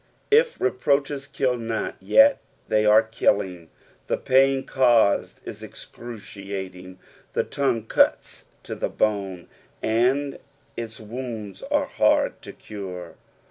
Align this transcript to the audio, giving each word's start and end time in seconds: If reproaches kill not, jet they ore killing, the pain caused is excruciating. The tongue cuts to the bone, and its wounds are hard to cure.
If 0.31 0.59
reproaches 0.59 1.27
kill 1.27 1.57
not, 1.57 2.01
jet 2.03 2.41
they 2.67 2.87
ore 2.87 3.03
killing, 3.03 3.69
the 4.07 4.17
pain 4.17 4.63
caused 4.65 5.41
is 5.45 5.61
excruciating. 5.61 6.97
The 7.33 7.43
tongue 7.43 7.85
cuts 7.85 8.45
to 8.63 8.73
the 8.73 8.89
bone, 8.89 9.47
and 9.83 10.39
its 10.75 10.99
wounds 10.99 11.61
are 11.69 11.85
hard 11.85 12.41
to 12.41 12.51
cure. 12.51 13.13